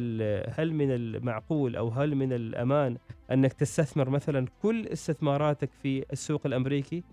هل 0.49 0.73
من 0.73 0.91
المعقول 0.91 1.75
أو 1.75 1.89
هل 1.89 2.15
من 2.15 2.33
الأمان 2.33 2.97
أنك 3.31 3.53
تستثمر 3.53 4.09
مثلا 4.09 4.47
كل 4.61 4.87
استثماراتك 4.87 5.69
في 5.83 6.05
السوق 6.11 6.41
الأمريكي؟ 6.45 7.03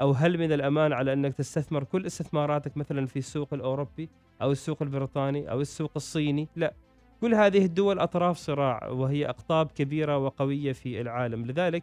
أو 0.00 0.10
هل 0.10 0.38
من 0.38 0.52
الأمان 0.52 0.92
على 0.92 1.12
أنك 1.12 1.34
تستثمر 1.34 1.84
كل 1.84 2.06
استثماراتك 2.06 2.76
مثلا 2.76 3.06
في 3.06 3.18
السوق 3.18 3.54
الأوروبي 3.54 4.08
أو 4.42 4.52
السوق 4.52 4.82
البريطاني 4.82 5.50
أو 5.50 5.60
السوق 5.60 5.90
الصيني؟ 5.96 6.48
لا. 6.56 6.74
كل 7.20 7.34
هذه 7.34 7.64
الدول 7.64 7.98
أطراف 7.98 8.36
صراع 8.36 8.88
وهي 8.88 9.28
أقطاب 9.28 9.70
كبيرة 9.70 10.18
وقوية 10.18 10.72
في 10.72 11.00
العالم. 11.00 11.46
لذلك 11.46 11.82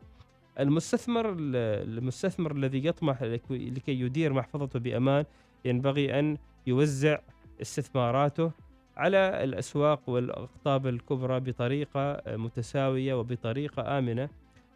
المستثمر 0.61 1.35
المستثمر 1.37 2.51
الذي 2.51 2.85
يطمح 2.85 3.23
لكي 3.49 4.01
يدير 4.01 4.33
محفظته 4.33 4.79
بأمان 4.79 5.25
ينبغي 5.65 6.19
أن 6.19 6.37
يوزع 6.67 7.19
استثماراته 7.61 8.51
على 8.97 9.43
الأسواق 9.43 10.09
والأقطاب 10.09 10.87
الكبرى 10.87 11.39
بطريقة 11.39 12.21
متساوية 12.27 13.13
وبطريقة 13.13 13.97
آمنة 13.97 14.29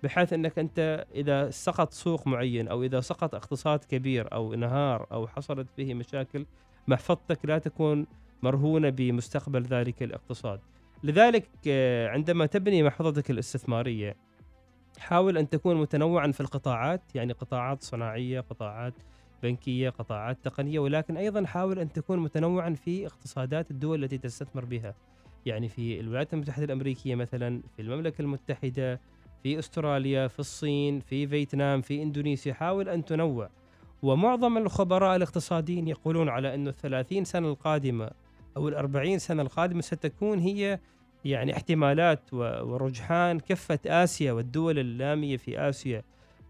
بحيث 0.03 0.33
أنك 0.33 0.59
أنت 0.59 1.05
إذا 1.15 1.49
سقط 1.49 1.93
سوق 1.93 2.27
معين 2.27 2.67
أو 2.67 2.83
إذا 2.83 3.01
سقط 3.01 3.35
اقتصاد 3.35 3.79
كبير 3.79 4.33
أو 4.33 4.53
انهار 4.53 5.07
أو 5.11 5.27
حصلت 5.27 5.67
به 5.77 5.93
مشاكل 5.93 6.45
محفظتك 6.87 7.45
لا 7.45 7.57
تكون 7.57 8.07
مرهونة 8.43 8.89
بمستقبل 8.89 9.63
ذلك 9.63 10.03
الاقتصاد. 10.03 10.59
لذلك 11.03 11.49
عندما 12.09 12.45
تبني 12.45 12.83
محفظتك 12.83 13.31
الاستثمارية 13.31 14.15
حاول 14.99 15.37
أن 15.37 15.49
تكون 15.49 15.81
متنوعا 15.81 16.31
في 16.31 16.41
القطاعات 16.41 17.01
يعني 17.15 17.33
قطاعات 17.33 17.83
صناعية، 17.83 18.39
قطاعات 18.39 18.93
بنكية 19.43 19.89
قطاعات 19.89 20.37
تقنية 20.43 20.79
ولكن 20.79 21.17
أيضا 21.17 21.45
حاول 21.45 21.79
أن 21.79 21.93
تكون 21.93 22.19
متنوعا 22.19 22.73
في 22.73 23.07
اقتصادات 23.07 23.71
الدول 23.71 24.03
التي 24.03 24.17
تستثمر 24.17 24.65
بها. 24.65 24.95
يعني 25.45 25.69
في 25.69 25.99
الولايات 25.99 26.33
المتحدة 26.33 26.65
الأمريكية 26.65 27.15
مثلا 27.15 27.61
في 27.75 27.81
المملكة 27.81 28.21
المتحدة 28.21 29.01
في 29.43 29.59
أستراليا 29.59 30.27
في 30.27 30.39
الصين 30.39 30.99
في 30.99 31.27
فيتنام 31.27 31.81
في 31.81 32.03
إندونيسيا. 32.03 32.53
حاول 32.53 32.89
أن 32.89 33.05
تنوع. 33.05 33.49
ومعظم 34.01 34.57
الخبراء 34.57 35.15
الاقتصاديين 35.15 35.87
يقولون 35.87 36.29
على 36.29 36.55
إنه 36.55 36.69
الثلاثين 36.69 37.25
سنة 37.25 37.47
القادمة 37.47 38.11
أو 38.57 38.67
الأربعين 38.67 39.19
سنة 39.19 39.41
القادمة 39.41 39.81
ستكون 39.81 40.39
هي 40.39 40.79
يعني 41.25 41.53
احتمالات 41.53 42.33
ورجحان 42.33 43.39
كفة 43.39 43.79
آسيا 43.85 44.31
والدول 44.31 44.79
اللامية 44.79 45.37
في 45.37 45.59
آسيا 45.59 46.03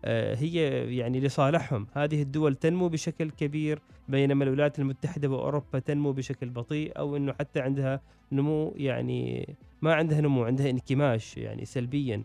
آه، 0.05 0.35
هي 0.35 0.57
يعني 0.97 1.19
لصالحهم. 1.19 1.87
هذه 1.93 2.21
الدول 2.21 2.55
تنمو 2.55 2.89
بشكل 2.89 3.31
كبير 3.31 3.79
بينما 4.09 4.43
الولايات 4.43 4.79
المتحدة 4.79 5.27
وأوروبا 5.27 5.79
تنمو 5.79 6.11
بشكل 6.11 6.49
بطيء 6.49 6.91
أو 6.97 7.17
أنه 7.17 7.33
حتى 7.33 7.59
عندها 7.59 8.01
نمو 8.31 8.73
يعني 8.77 9.55
ما 9.81 9.93
عندها 9.93 10.21
نمو 10.21 10.43
عندها 10.43 10.69
انكماش 10.69 11.37
يعني 11.37 11.65
سلبيا. 11.65 12.23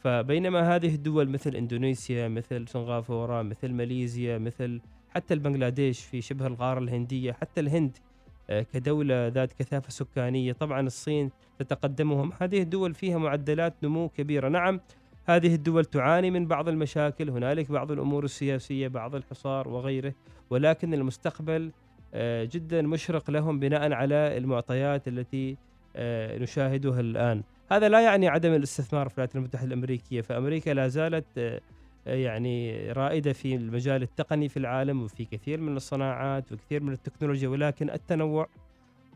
فبينما 0.00 0.76
هذه 0.76 0.94
الدول 0.94 1.28
مثل 1.28 1.56
إندونيسيا 1.56 2.28
مثل 2.28 2.68
سنغافورة 2.68 3.42
مثل 3.42 3.72
ماليزيا 3.72 4.38
مثل 4.38 4.80
حتى 5.10 5.34
البنغلاديش 5.34 6.04
في 6.04 6.20
شبه 6.20 6.46
القاره 6.46 6.78
الهندية 6.78 7.32
حتى 7.32 7.60
الهند 7.60 7.96
آه، 8.50 8.62
كدولة 8.62 9.28
ذات 9.28 9.52
كثافة 9.52 9.90
سكانية. 9.90 10.52
طبعا 10.52 10.80
الصين 10.80 11.30
تتقدمهم. 11.58 12.32
هذه 12.40 12.62
الدول 12.62 12.94
فيها 12.94 13.18
معدلات 13.18 13.74
نمو 13.82 14.08
كبيرة. 14.08 14.48
نعم 14.48 14.80
هذه 15.26 15.54
الدول 15.54 15.84
تعاني 15.84 16.30
من 16.30 16.46
بعض 16.46 16.68
المشاكل. 16.68 17.30
هنالك 17.30 17.72
بعض 17.72 17.92
الأمور 17.92 18.24
السياسية 18.24 18.88
بعض 18.88 19.14
الحصار 19.14 19.68
وغيره. 19.68 20.14
ولكن 20.50 20.94
المستقبل 20.94 21.72
آه، 22.14 22.44
جدا 22.44 22.82
مشرق 22.82 23.30
لهم 23.30 23.60
بناء 23.60 23.92
على 23.92 24.36
المعطيات 24.38 25.08
التي 25.08 25.56
آه، 25.96 26.38
نشاهدها 26.38 27.00
الآن. 27.00 27.42
هذا 27.72 27.88
لا 27.88 28.00
يعني 28.00 28.28
عدم 28.28 28.54
الاستثمار 28.54 29.08
في 29.08 29.14
الولايات 29.14 29.36
المتحدة 29.36 29.66
الأمريكية. 29.66 30.20
فأمريكا 30.20 30.70
لا 30.70 30.88
زالت 30.88 31.60
يعني 32.08 32.92
رائدة 32.92 33.32
في 33.32 33.54
المجال 33.54 34.02
التقني 34.02 34.48
في 34.48 34.56
العالم 34.56 35.02
وفي 35.02 35.24
كثير 35.24 35.60
من 35.60 35.76
الصناعات 35.76 36.52
وكثير 36.52 36.82
من 36.82 36.92
التكنولوجيا 36.92 37.48
ولكن 37.48 37.90
التنوع 37.90 38.48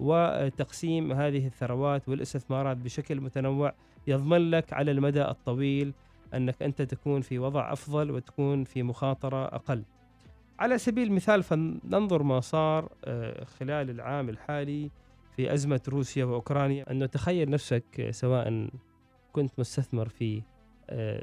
وتقسيم 0.01 1.13
هذه 1.13 1.47
الثروات 1.47 2.09
والاستثمارات 2.09 2.77
بشكل 2.77 3.21
متنوع 3.21 3.75
يضمن 4.07 4.51
لك 4.51 4.73
على 4.73 4.91
المدى 4.91 5.23
الطويل 5.23 5.93
أنك 6.35 6.63
أنت 6.63 6.83
تكون 6.83 7.21
في 7.21 7.39
وضع 7.39 7.73
أفضل 7.73 8.11
وتكون 8.11 8.65
في 8.65 8.83
مخاطرة 8.83 9.45
أقل. 9.45 9.83
على 10.59 10.79
سبيل 10.79 11.09
المثال 11.09 11.43
فننظر 11.43 12.23
ما 12.23 12.41
صار 12.41 12.89
آه، 13.05 13.45
خلال 13.45 13.91
العام 13.91 14.29
الحالي 14.29 14.91
في 15.37 15.53
أزمة 15.55 15.81
روسيا 15.89 16.25
وأوكرانيا 16.25 16.91
انه 16.91 17.07
تخيل 17.07 17.51
نفسك 17.51 18.09
سواء 18.11 18.69
كنت 19.33 19.53
مستثمر 19.59 20.09
في 20.09 20.37
آه، 20.37 20.43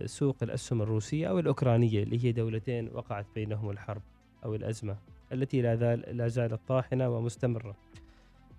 سوق 0.06 0.36
الأسهم 0.42 0.82
الروسية 0.82 1.28
أو 1.28 1.40
الأوكرانية 1.40 2.04
اللي 2.04 2.26
هي 2.26 2.32
دولتين 2.32 2.90
وقعت 2.94 3.26
بينهم 3.36 3.70
الحرب 3.70 4.02
أو 4.46 4.56
الأزمة 4.56 4.98
التي 5.32 5.62
لا 5.62 5.76
زال 5.76 6.18
لا 6.18 6.28
زالت 6.28 6.60
طاحنة 6.68 7.10
ومستمرة. 7.10 7.76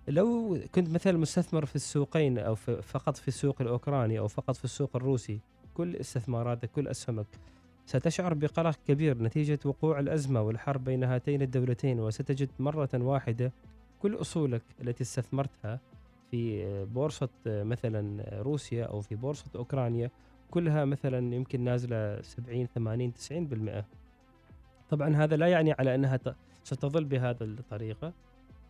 لو 0.07 0.59
كنت 0.75 0.89
مثلا 0.89 1.17
مستثمر 1.17 1.65
في 1.65 1.75
السوقين 1.75 2.55
في 2.55 2.81
فقط 2.81 3.17
في 3.17 3.27
السوق 3.27 3.61
الأوكراني 3.61 4.19
أو 4.19 4.27
فقط 4.27 4.55
في 4.55 4.63
السوق 4.63 4.95
الروسي 4.95 5.39
كل 5.73 5.95
استثماراتك 5.95 6.71
كل 6.71 6.87
أسهمك 6.87 7.27
ستشعر 7.85 8.33
بقلق 8.33 8.79
كبير 8.87 9.23
نتيجة 9.23 9.59
وقوع 9.65 9.99
الأزمة 9.99 10.41
والحرب 10.41 10.83
بين 10.83 11.03
هاتين 11.03 11.41
الدولتين 11.41 11.99
وستجد 11.99 12.49
مرة 12.59 12.89
واحدة 12.93 13.51
كل 14.01 14.15
أصولك 14.15 14.61
التي 14.81 15.03
استثمرتها 15.03 15.79
في 16.31 16.65
بورصة 16.85 17.29
مثلا 17.45 18.25
روسيا 18.41 18.85
أو 18.85 19.01
في 19.01 19.15
بورصة 19.15 19.45
أوكرانيا 19.55 20.11
كلها 20.51 20.85
مثلا 20.85 21.35
يمكن 21.35 21.63
نازلة 21.63 22.21
70 22.21 22.65
80 22.65 23.13
90% 23.83 23.83
طبعا 24.89 25.15
هذا 25.15 25.35
لا 25.35 25.47
يعني 25.47 25.71
على 25.71 25.95
أنها 25.95 26.19
ستظل 26.63 27.05
بهذا 27.05 27.43
الطريقة. 27.43 28.13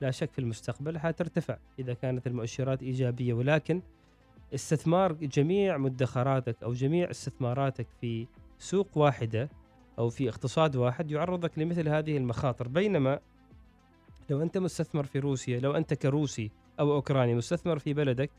لا 0.02 0.12
شك 0.12 0.32
في 0.32 0.40
المستقبل 0.40 1.00
حترتفع 1.00 1.58
إذا 1.80 1.94
كانت 1.94 2.28
المؤشرات 2.28 2.84
إيجابية. 2.84 3.34
ولكن 3.34 3.82
استثمار 4.54 5.14
جميع 5.14 5.78
مدخراتك 5.78 6.64
أو 6.64 6.74
جميع 6.74 7.10
استثماراتك 7.10 7.88
في 8.02 8.28
سوق 8.60 8.98
واحدة 8.98 9.50
أو 10.00 10.10
في 10.10 10.30
اقتصاد 10.30 10.76
واحد 10.76 11.12
يعرضك 11.12 11.60
لمثل 11.60 11.90
هذه 11.90 12.18
المخاطر. 12.18 12.68
بينما 12.68 13.20
لو 14.30 14.42
أنت 14.42 14.58
مستثمر 14.58 15.04
في 15.04 15.20
روسيا 15.20 15.60
لو 15.60 15.72
أنت 15.72 15.94
كروسي 15.94 16.52
أو 16.80 16.94
أوكراني 16.94 17.36
مستثمر 17.36 17.80
في 17.80 17.94
بلدك 17.94 18.32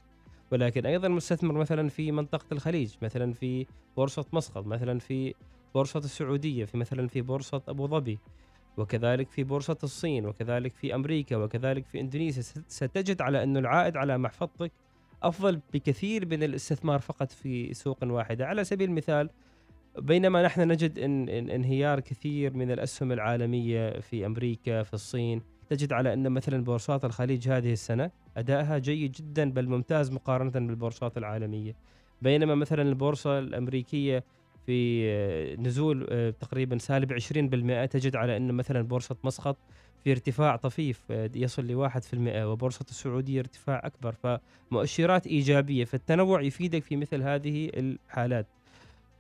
ولكن 0.52 0.87
أيضا 0.87 1.09
مستثمر 1.09 1.54
مثلا 1.54 1.88
في 1.88 2.12
منطقة 2.12 2.47
الخليج 2.52 2.94
مثلا 3.02 3.32
في 3.32 3.66
بورصة 3.97 4.25
مسقط 4.32 4.66
مثلا 4.66 4.99
في 4.99 5.35
بورصة 5.75 5.99
السعودية 5.99 6.64
في 6.64 6.76
مثلا 6.76 7.09
في 7.09 7.21
بورصة 7.21 7.62
أبو 7.68 7.87
ظبي 7.87 8.18
وكذلك 8.76 9.30
في 9.30 9.44
بورصة 9.44 9.78
الصين 9.85 10.26
وكذلك 10.26 10.75
في 10.75 10.94
أمريكا 10.94 11.37
وكذلك 11.37 11.87
في 11.87 12.00
إندونيسيا. 12.00 12.62
ستجد 12.68 13.23
على 13.23 13.42
انه 13.42 13.59
العائد 13.59 13.97
على 13.97 14.18
محفظتك 14.18 14.73
أفضل 15.23 15.61
بكثير 15.73 16.26
من 16.26 16.42
الاستثمار 16.42 16.99
فقط 16.99 17.32
في 17.32 17.75
سوق 17.75 17.99
واحدة. 18.04 18.47
على 18.47 18.64
سبيل 18.64 18.88
المثال 18.88 19.30
بينما 19.99 20.42
نحن 20.42 20.61
نجد 20.68 20.99
إن 20.99 21.28
إن 21.28 21.50
إنهيار 21.50 22.00
كثير 22.00 22.54
من 22.54 22.71
الأسهم 22.71 23.12
العالمية 23.12 24.00
في 24.00 24.26
أمريكا 24.26 24.82
في 24.82 24.94
الصين 24.94 25.42
تجد 25.76 25.93
على 25.93 26.12
أن 26.12 26.33
مثلا 26.33 26.64
بورصات 26.64 27.05
الخليج 27.05 27.49
هذه 27.49 27.73
السنة 27.73 28.11
أدائها 28.37 28.79
جيد 28.79 29.12
جدا 29.12 29.50
بل 29.50 29.69
ممتاز 29.69 30.12
مقارنة 30.12 30.50
بالبورصات 30.50 31.19
العالمية. 31.19 31.76
بينما 32.23 32.55
مثلا 32.55 32.83
البورصة 32.83 33.38
الأمريكية 33.38 34.25
في 34.67 35.57
نزول 35.57 36.07
آه، 36.11 36.31
تقريبا 36.31 36.79
سالب 36.79 37.12
20% 37.12 37.87
تجد 37.87 38.17
على 38.17 38.37
أن 38.37 38.52
مثلا 38.52 38.83
بورصة 38.83 39.17
مسقط 39.25 39.57
في 40.05 40.11
ارتفاع 40.11 40.57
طفيف 40.57 41.00
آه، 41.11 41.31
يصل 41.35 41.67
ل 41.67 41.75
1% 41.75 42.45
وبورصة 42.45 42.85
السعودية 42.91 43.41
ارتفاع 43.41 43.83
أكبر 43.85 44.38
فمؤشرات 44.71 45.26
إيجابية. 45.26 45.85
فالتنوع 45.85 46.43
يفيدك 46.43 46.83
في 46.83 46.97
مثل 46.97 47.23
هذه 47.23 47.71
الحالات. 47.75 48.47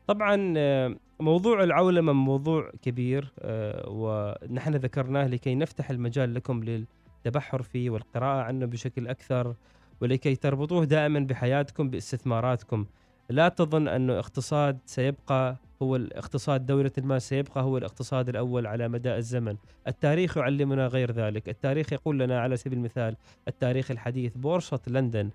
طبعا 0.06 0.54
آه، 0.56 0.96
موضوع 1.20 1.62
العولمة 1.62 2.12
موضوع 2.12 2.70
كبير 2.82 3.32
آه، 3.40 3.84
ونحن 3.88 4.74
ذكرناه 4.74 5.26
لكي 5.26 5.54
نفتح 5.54 5.90
المجال 5.90 6.34
لكم 6.34 6.64
للتبحر 6.64 7.62
فيه 7.62 7.90
والقراءة 7.90 8.42
عنه 8.42 8.66
بشكل 8.66 9.08
أكثر 9.08 9.54
ولكي 10.00 10.36
تربطوه 10.36 10.84
دائما 10.84 11.20
بحياتكم 11.20 11.90
باستثماراتكم. 11.90 12.86
لا 13.30 13.48
تظن 13.48 13.88
أن 13.88 14.10
اقتصاد 14.10 14.78
سيبقى 14.86 15.56
هو 15.82 15.96
الاقتصاد 15.96 16.66
دولة 16.66 16.92
ما 16.98 17.18
سيبقى 17.18 17.62
هو 17.62 17.78
الاقتصاد 17.78 18.28
الأول 18.28 18.66
على 18.66 18.88
مدى 18.88 19.16
الزمن. 19.16 19.56
التاريخ 19.88 20.36
يعلمنا 20.36 20.86
غير 20.86 21.12
ذلك. 21.12 21.48
التاريخ 21.48 21.92
يقول 21.92 22.18
لنا 22.18 22.40
على 22.40 22.56
سبيل 22.56 22.78
المثال 22.78 23.16
التاريخ 23.48 23.90
الحديث 23.90 24.36
بورصة 24.36 24.80
لندن. 24.86 25.30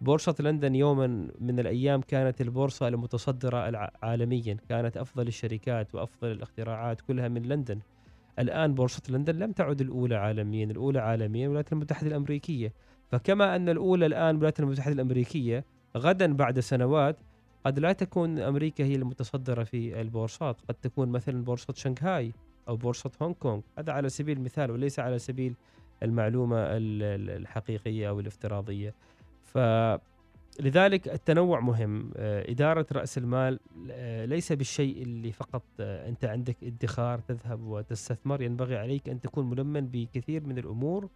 بورصة 0.00 0.34
لندن 0.40 0.74
يوما 0.74 1.06
من 1.40 1.60
الأيام 1.60 2.00
كانت 2.00 2.40
البورصة 2.40 2.88
المتصدرة 2.88 3.90
عالميا 4.02 4.56
كانت 4.68 4.96
أفضل 4.96 5.28
الشركات 5.28 5.94
وأفضل 5.94 6.32
الاختراعات 6.32 7.00
كلها 7.00 7.28
من 7.28 7.42
لندن. 7.42 7.78
الآن 8.38 8.74
بورصة 8.74 9.02
لندن 9.08 9.34
لم 9.34 9.52
تعد 9.52 9.80
الأولى 9.80 10.14
عالميا 10.14 10.64
الأولى 10.64 10.98
عالميا 10.98 11.44
الولايات 11.46 11.72
المتحدة 11.72 12.08
الأمريكية. 12.08 12.72
فكما 13.10 13.56
أن 13.56 13.68
الأولى 13.68 14.06
الآن 14.06 14.30
الولايات 14.30 14.60
المتحدة 14.60 14.94
الأمريكية 14.94 15.64
غدا 15.96 16.32
بعد 16.32 16.60
سنوات 16.60 17.16
قد 17.64 17.78
لا 17.78 17.92
تكون 17.92 18.38
أمريكا 18.38 18.84
هي 18.84 18.94
المتصدرة 18.94 19.64
في 19.64 20.00
البورصات. 20.00 20.56
قد 20.68 20.74
تكون 20.74 21.08
مثلا 21.08 21.44
بورصة 21.44 21.74
شنغهاي 21.74 22.32
أو 22.68 22.76
بورصة 22.76 23.10
هونغ 23.22 23.34
كونغ. 23.34 23.60
هذا 23.78 23.92
على 23.92 24.08
سبيل 24.08 24.36
المثال 24.36 24.70
وليس 24.70 24.98
على 24.98 25.18
سبيل 25.18 25.54
المعلومة 26.02 26.56
الحقيقية 26.58 28.08
أو 28.08 28.20
الافتراضية. 28.20 28.94
فلذلك 29.56 31.08
التنوع 31.08 31.60
مهم. 31.60 32.10
آه، 32.16 32.50
إدارة 32.50 32.86
رأس 32.92 33.18
المال 33.18 33.60
آه، 33.90 34.24
ليس 34.24 34.52
بالشيء 34.52 35.02
اللي 35.02 35.32
فقط 35.32 35.62
آه، 35.80 36.08
أنت 36.08 36.24
عندك 36.24 36.56
ادخار 36.62 37.18
تذهب 37.18 37.62
وتستثمر. 37.62 38.42
ينبغي 38.42 38.76
عليك 38.76 39.08
أن 39.08 39.20
تكون 39.20 39.50
ملمن 39.50 39.86
بكثير 39.86 40.46
من 40.46 40.58
الأمور. 40.58 41.08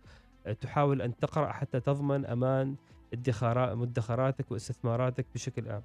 تحاول 0.60 1.02
أن 1.02 1.16
تقرأ 1.16 1.52
حتى 1.52 1.80
تضمن 1.80 2.26
أمان 2.26 2.74
مدخراتك 3.74 4.50
واستثماراتك 4.50 5.26
بشكل 5.34 5.68
عام. 5.68 5.82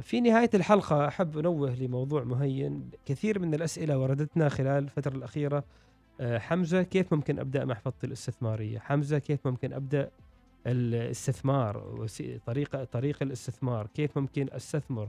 في 0.00 0.20
نهاية 0.20 0.50
الحلقة 0.54 1.08
أحب 1.08 1.38
أنوه 1.38 1.74
لموضوع 1.74 2.24
مهين. 2.24 2.90
كثير 3.06 3.38
من 3.38 3.54
الأسئلة 3.54 3.98
وردتنا 3.98 4.48
خلال 4.48 4.84
الفترة 4.84 5.16
الأخيرة. 5.16 5.64
حمزة 6.22 6.82
كيف 6.82 7.14
ممكن 7.14 7.38
أبدأ 7.38 7.64
محفظتي 7.64 8.06
الاستثمارية؟ 8.06 8.78
حمزة 8.78 9.18
كيف 9.18 9.46
ممكن 9.46 9.72
أبدأ 9.72 10.10
الاستثمار 10.66 12.06
طريقة 12.46 12.84
طريق 12.84 13.22
الاستثمار 13.22 13.86
كيف 13.86 14.18
ممكن 14.18 14.46
أستثمر 14.52 15.08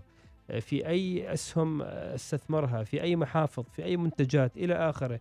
آه، 0.49 0.59
في 0.59 0.87
أي 0.87 1.33
أسهم 1.33 1.81
أستثمرها 1.81 2.83
في 2.83 3.01
أي 3.01 3.15
محافظ 3.15 3.63
في 3.63 3.83
أي 3.83 3.97
منتجات 3.97 4.57
إلى 4.57 4.73
آخره. 4.73 5.19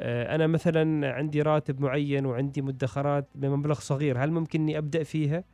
آه، 0.00 0.34
أنا 0.34 0.46
مثلا 0.46 1.12
عندي 1.12 1.42
راتب 1.42 1.80
معين 1.80 2.26
وعندي 2.26 2.62
مدخرات 2.62 3.28
بمبلغ 3.34 3.80
صغير 3.80 4.24
هل 4.24 4.30
ممكن 4.30 4.60
إني 4.60 4.78
أبدأ 4.78 5.02
فيها؟ 5.02 5.44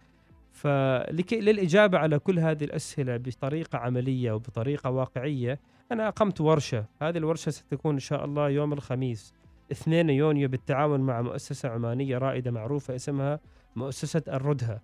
فلكي 0.53 1.41
للإجابة 1.41 1.99
على 1.99 2.19
كل 2.19 2.39
هذه 2.39 2.65
الأسئلة 2.65 3.17
بطريقة 3.17 3.79
عملية 3.79 4.33
وبطريقة 4.33 4.91
واقعية 4.91 5.61
أنا 5.93 6.09
أقمت 6.09 6.41
ورشة. 6.41 6.85
هذه 7.03 7.19
الورشة 7.19 7.51
ستكون 7.51 7.95
إن 7.95 8.01
شاء 8.01 8.25
الله 8.25 8.49
يوم 8.49 8.73
الخميس 8.73 9.35
2 9.73 10.11
يونيو 10.11 10.49
بالتعاون 10.49 11.01
مع 11.01 11.23
مؤسسة 11.23 11.69
عمانية 11.69 12.19
رائدة 12.19 12.51
معروفة 12.51 12.95
اسمها 12.95 13.41
مؤسسة 13.77 14.23
الردهة 14.29 14.81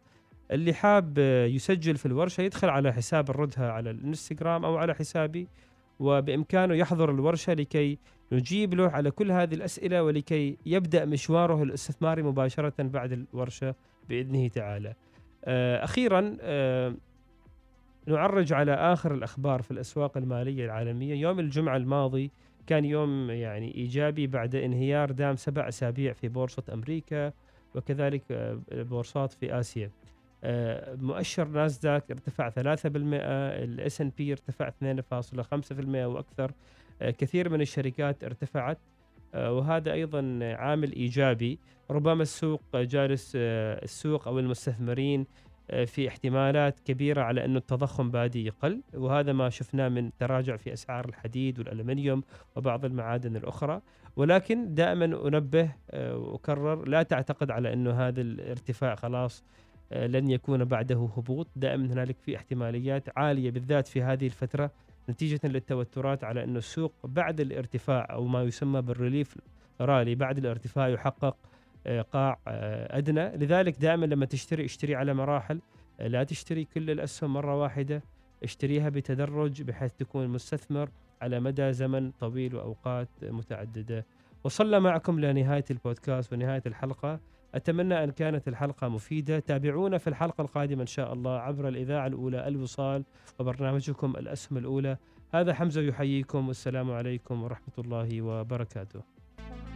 اللي 0.50 0.74
حاب 0.74 1.18
يسجل 1.48 1.96
في 1.96 2.06
الورشة 2.06 2.40
يدخل 2.40 2.68
على 2.68 2.92
حساب 2.92 3.30
الردهة 3.30 3.70
على 3.70 3.90
الانستغرام 3.90 4.64
أو 4.64 4.76
على 4.76 4.94
حسابي 4.94 5.48
وبإمكانه 6.00 6.74
يحضر 6.74 7.10
الورشة 7.10 7.54
لكي 7.54 7.98
نجيب 8.32 8.74
له 8.74 8.88
على 8.88 9.10
كل 9.10 9.32
هذه 9.32 9.54
الأسئلة 9.54 10.02
ولكي 10.02 10.56
يبدأ 10.66 11.04
مشواره 11.04 11.62
الاستثماري 11.62 12.22
مباشرة 12.22 12.72
بعد 12.78 13.12
الورشة 13.12 13.74
بإذنه 14.08 14.48
تعالى. 14.48 14.94
آه، 15.44 15.84
أخيرا 15.84 16.36
آه، 16.40 16.94
نعرج 18.06 18.52
على 18.52 18.74
آخر 18.74 19.14
الأخبار 19.14 19.62
في 19.62 19.70
الأسواق 19.70 20.16
المالية 20.16 20.64
العالمية. 20.64 21.14
يوم 21.14 21.40
الجمعة 21.40 21.76
الماضي 21.76 22.30
كان 22.66 22.84
يوم 22.84 23.30
يعني 23.30 23.74
إيجابي 23.74 24.26
بعد 24.26 24.54
انهيار 24.54 25.10
دام 25.10 25.36
سبع 25.36 25.68
أسابيع 25.68 26.12
في 26.12 26.28
بورصة 26.28 26.62
أمريكا. 26.72 27.32
وكذلك 27.74 28.22
البورصات 28.72 29.32
في 29.32 29.60
آسيا. 29.60 29.90
آه، 30.44 30.94
مؤشر 30.94 31.48
ناسداك 31.48 32.10
ارتفع 32.10 32.48
3% 32.48 33.16
ال 33.64 34.00
S&P 34.00 34.32
ارتفع 34.32 34.68
2.5% 34.68 36.06
وأكثر. 36.06 36.52
آه، 37.02 37.10
كثير 37.10 37.48
من 37.48 37.60
الشركات 37.60 38.24
ارتفعت. 38.24 38.78
آه، 39.34 39.52
وهذا 39.52 39.92
أيضا 39.92 40.38
عامل 40.42 40.92
إيجابي. 40.92 41.58
ربما 41.90 42.22
السوق 42.22 42.62
جالس 42.74 43.32
السوق 43.36 44.28
أو 44.28 44.38
المستثمرين 44.38 45.26
في 45.86 46.08
احتمالات 46.08 46.80
كبيرة 46.80 47.22
على 47.22 47.44
انه 47.44 47.58
التضخم 47.58 48.10
بادي 48.10 48.46
يقل. 48.46 48.82
وهذا 48.94 49.32
ما 49.32 49.50
شفناه 49.50 49.88
من 49.88 50.10
تراجع 50.18 50.56
في 50.56 50.72
أسعار 50.72 51.08
الحديد 51.08 51.58
والألمنيوم 51.58 52.22
وبعض 52.56 52.84
المعادن 52.84 53.36
الأخرى. 53.36 53.80
ولكن 54.16 54.74
دائما 54.74 55.04
أنبه 55.04 55.72
آه، 55.90 56.16
وأكرر 56.16 56.88
لا 56.88 57.02
تعتقد 57.02 57.50
على 57.50 57.72
إنه 57.72 57.90
هذا 57.90 58.20
الارتفاع 58.20 58.94
خلاص 58.94 59.44
آه، 59.92 60.06
لن 60.06 60.30
يكون 60.30 60.64
بعده 60.64 61.10
هبوط. 61.16 61.46
دائما 61.56 61.92
هنالك 61.92 62.16
في 62.18 62.36
احتماليات 62.36 63.18
عالية 63.18 63.50
بالذات 63.50 63.86
في 63.86 64.02
هذه 64.02 64.26
الفترة 64.26 64.70
نتيجة 65.10 65.40
للتوترات 65.44 66.24
على 66.24 66.44
إنه 66.44 66.58
السوق 66.58 66.92
بعد 67.04 67.40
الارتفاع 67.40 68.08
أو 68.10 68.24
ما 68.26 68.42
يسمى 68.42 68.82
بالريليف 68.82 69.38
رالي 69.80 70.14
بعد 70.14 70.38
الارتفاع 70.38 70.88
يحقق 70.88 71.36
آه، 71.86 72.02
قاع 72.02 72.38
أدنى. 72.46 73.36
لذلك 73.36 73.78
دائما 73.78 74.06
لما 74.06 74.26
تشتري 74.26 74.64
اشتري 74.64 74.94
على 74.94 75.14
مراحل 75.14 75.60
لا 76.00 76.24
تشتري 76.24 76.64
كل 76.64 76.90
الأسهم 76.90 77.32
مرة 77.32 77.56
واحدة 77.56 78.02
اشتريها 78.42 78.88
بتدرج 78.88 79.62
بحيث 79.62 79.92
تكون 79.92 80.28
مستثمر 80.28 80.90
على 81.20 81.40
مدى 81.40 81.72
زمن 81.72 82.10
طويل 82.10 82.54
وأوقات 82.54 83.08
متعددة. 83.22 84.06
وصلنا 84.44 84.78
معكم 84.78 85.20
لنهاية 85.20 85.64
البودكاست 85.70 86.32
ونهاية 86.32 86.62
الحلقة. 86.66 87.20
أتمنى 87.54 88.04
أن 88.04 88.10
كانت 88.10 88.48
الحلقة 88.48 88.88
مفيدة، 88.88 89.38
تابعونا 89.38 89.98
في 89.98 90.10
الحلقة 90.10 90.42
القادمة 90.42 90.80
إن 90.82 90.86
شاء 90.86 91.12
الله 91.12 91.38
عبر 91.38 91.68
الإذاعة 91.68 92.06
الأولى 92.06 92.48
الوصال 92.48 93.04
وبرنامجكم 93.38 94.16
الأسهم 94.16 94.58
الأولى. 94.58 94.96
هذا 95.34 95.54
حمزة 95.54 95.80
يحييكم 95.80 96.48
والسلام 96.48 96.90
عليكم 96.90 97.42
ورحمة 97.42 97.74
الله 97.78 98.22
وبركاته. 98.22 99.19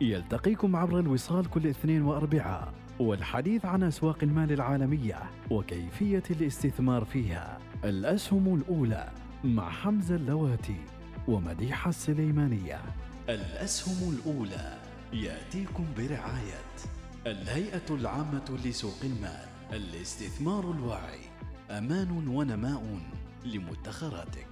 يلتقيكم 0.00 0.76
عبر 0.76 0.98
الوصال 1.00 1.50
كل 1.50 1.66
اثنين 1.66 2.02
وأربعاء 2.02 2.74
والحديث 3.00 3.64
عن 3.64 3.82
أسواق 3.82 4.18
المال 4.22 4.52
العالمية 4.52 5.22
وكيفية 5.50 6.22
الاستثمار 6.30 7.04
فيها. 7.04 7.58
الأسهم 7.84 8.54
الأولى 8.54 9.10
مع 9.44 9.70
حمزة 9.70 10.16
اللواتي 10.16 10.80
ومديحة 11.28 11.88
السليمانية. 11.88 12.80
الأسهم 13.28 14.12
الأولى 14.14 14.78
يأتيكم 15.12 15.84
برعاية 15.98 16.66
الهيئة 17.26 17.90
العامة 17.90 18.58
لسوق 18.64 18.98
المال 19.04 19.46
الاستثمار 19.72 20.70
الواعي. 20.70 21.20
أمان 21.70 22.28
ونماء 22.28 22.98
لمدخراتك. 23.44 24.46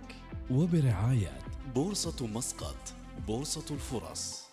وبرعاية 0.51 1.39
بورصة 1.75 2.27
مسقط 2.27 2.95
بورصة 3.27 3.75
الفرص. 3.75 4.44